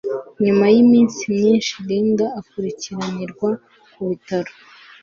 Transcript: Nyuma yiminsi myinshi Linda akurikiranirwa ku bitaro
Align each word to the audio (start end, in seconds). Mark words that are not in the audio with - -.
Nyuma 0.43 0.65
yiminsi 0.73 1.21
myinshi 1.35 1.71
Linda 1.87 2.25
akurikiranirwa 2.39 3.49
ku 3.91 4.01
bitaro 4.09 4.51